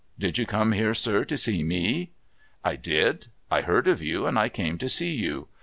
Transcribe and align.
'Did 0.17 0.39
you 0.39 0.47
come 0.47 0.71
here, 0.71 0.95
sir, 0.95 1.23
to 1.25 1.37
see 1.37 1.61
mc?'' 1.61 2.09
I 2.65 2.75
did. 2.75 3.27
I 3.51 3.61
heard 3.61 3.87
of 3.87 4.01
you, 4.01 4.25
and 4.25 4.39
I 4.39 4.49
came 4.49 4.79
to 4.79 4.89
see 4.89 5.11
you. 5.13 5.47